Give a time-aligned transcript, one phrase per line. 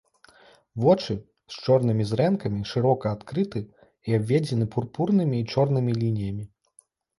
[0.85, 1.13] Вочы
[1.55, 6.45] з чорнымі зрэнкамі шырока адкрыты і абведзены пурпурнымі і чорнымі лініямі.